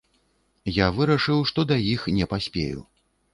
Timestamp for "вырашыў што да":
0.95-1.77